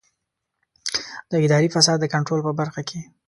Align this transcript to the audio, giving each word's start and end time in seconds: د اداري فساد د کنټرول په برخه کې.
د 1.29 1.31
اداري 1.45 1.67
فساد 1.75 1.97
د 2.01 2.05
کنټرول 2.13 2.41
په 2.45 2.51
برخه 2.59 2.81
کې. 2.89 2.99